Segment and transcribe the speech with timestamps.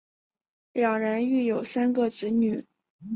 [0.73, 2.65] 两人育有三个子女。